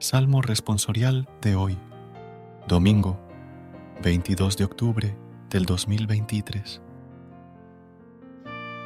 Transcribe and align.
Salmo 0.00 0.42
responsorial 0.42 1.28
de 1.42 1.56
hoy, 1.56 1.76
domingo 2.68 3.18
22 4.00 4.56
de 4.56 4.62
octubre 4.62 5.16
del 5.50 5.64
2023. 5.64 6.80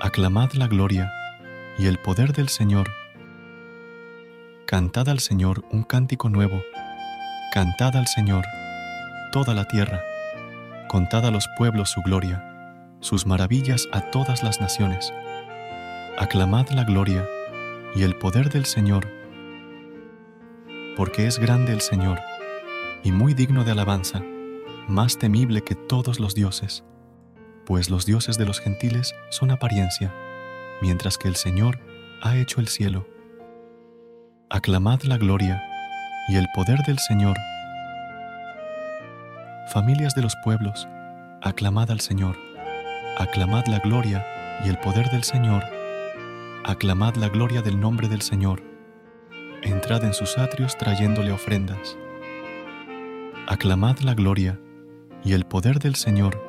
Aclamad 0.01 0.53
la 0.53 0.69
gloria 0.69 1.13
y 1.79 1.85
el 1.85 1.99
poder 1.99 2.33
del 2.33 2.49
Señor. 2.49 2.89
Cantad 4.65 5.11
al 5.11 5.21
Señor 5.21 5.67
un 5.71 5.83
cántico 5.83 6.31
nuevo. 6.31 6.63
Cantad 7.53 7.95
al 7.95 8.07
Señor 8.07 8.47
toda 9.33 9.53
la 9.53 9.69
tierra. 9.69 10.01
Contad 10.89 11.27
a 11.27 11.31
los 11.31 11.47
pueblos 11.59 11.91
su 11.91 12.01
gloria, 12.01 12.89
sus 13.01 13.27
maravillas 13.27 13.87
a 13.93 14.01
todas 14.11 14.43
las 14.43 14.63
naciones. 14.63 15.13
Aclamad 16.17 16.71
la 16.71 16.85
gloria 16.85 17.27
y 17.95 18.03
el 18.03 18.17
poder 18.17 18.49
del 18.49 18.65
Señor 18.65 19.22
porque 20.97 21.27
es 21.27 21.39
grande 21.39 21.73
el 21.73 21.81
Señor, 21.81 22.21
y 23.03 23.13
muy 23.13 23.35
digno 23.35 23.65
de 23.65 23.73
alabanza, 23.73 24.23
más 24.89 25.19
temible 25.19 25.63
que 25.63 25.75
todos 25.75 26.21
los 26.21 26.35
dioses, 26.35 26.85
pues 27.65 27.91
los 27.91 28.05
dioses 28.07 28.39
de 28.39 28.47
los 28.47 28.61
gentiles 28.61 29.15
son 29.31 29.51
apariencia, 29.51 30.15
mientras 30.81 31.19
que 31.19 31.29
el 31.29 31.37
Señor 31.37 31.79
ha 32.23 32.37
hecho 32.37 32.61
el 32.61 32.69
cielo. 32.69 33.07
Aclamad 34.51 35.03
la 35.03 35.17
gloria 35.17 35.63
y 36.29 36.37
el 36.37 36.47
poder 36.55 36.81
del 36.87 36.99
Señor. 36.99 37.37
Familias 39.73 40.15
de 40.15 40.23
los 40.23 40.35
pueblos, 40.45 40.87
aclamad 41.41 41.91
al 41.91 42.01
Señor, 42.01 42.37
aclamad 43.19 43.67
la 43.67 43.79
gloria 43.79 44.27
y 44.65 44.69
el 44.69 44.79
poder 44.79 45.11
del 45.11 45.25
Señor, 45.25 45.65
aclamad 46.65 47.15
la 47.15 47.29
gloria 47.29 47.63
del 47.63 47.81
nombre 47.81 48.09
del 48.09 48.21
Señor 48.21 48.72
entrad 49.63 50.05
en 50.05 50.15
sus 50.15 50.39
atrios 50.39 50.77
trayéndole 50.77 51.33
ofrendas. 51.33 51.97
Aclamad 53.47 53.99
la 53.99 54.15
gloria 54.15 54.59
y 55.25 55.35
el 55.35 55.45
poder 55.45 55.79
del 55.79 55.95
Señor. 55.95 56.43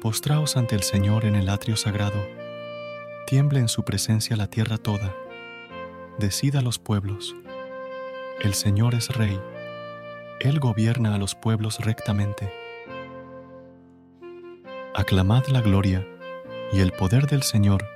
Postraos 0.00 0.56
ante 0.56 0.74
el 0.74 0.82
Señor 0.82 1.24
en 1.24 1.34
el 1.34 1.48
atrio 1.48 1.76
sagrado. 1.76 2.24
Tiemble 3.26 3.60
en 3.60 3.68
su 3.68 3.84
presencia 3.84 4.36
la 4.36 4.48
tierra 4.48 4.78
toda. 4.78 5.14
Decida 6.18 6.62
los 6.62 6.78
pueblos. 6.78 7.34
El 8.40 8.54
Señor 8.54 8.94
es 8.94 9.08
Rey. 9.16 9.40
Él 10.40 10.60
gobierna 10.60 11.14
a 11.14 11.18
los 11.18 11.34
pueblos 11.34 11.80
rectamente. 11.80 12.52
Aclamad 14.94 15.46
la 15.46 15.60
gloria 15.60 16.06
y 16.72 16.80
el 16.80 16.92
poder 16.92 17.26
del 17.26 17.42
Señor 17.42 17.95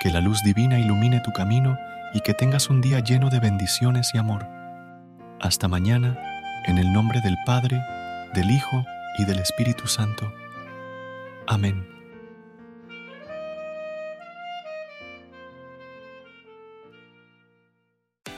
Que 0.00 0.10
la 0.10 0.22
luz 0.22 0.42
divina 0.42 0.78
ilumine 0.78 1.20
tu 1.20 1.30
camino 1.30 1.78
y 2.14 2.20
que 2.22 2.32
tengas 2.32 2.70
un 2.70 2.80
día 2.80 3.00
lleno 3.00 3.28
de 3.28 3.38
bendiciones 3.38 4.14
y 4.14 4.18
amor. 4.18 4.46
Hasta 5.38 5.68
mañana, 5.68 6.18
en 6.64 6.78
el 6.78 6.90
nombre 6.90 7.20
del 7.20 7.36
Padre, 7.44 7.82
del 8.32 8.50
Hijo 8.50 8.82
y 9.18 9.26
del 9.26 9.40
Espíritu 9.40 9.86
Santo. 9.86 10.32
Amén. 11.46 11.86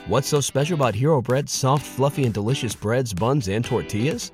What's 0.09 0.27
so 0.27 0.41
special 0.41 0.75
about 0.75 0.95
Hero 0.95 1.21
Bread's 1.21 1.53
soft, 1.53 1.85
fluffy, 1.85 2.25
and 2.25 2.33
delicious 2.33 2.75
breads, 2.75 3.13
buns, 3.13 3.47
and 3.47 3.63
tortillas? 3.63 4.33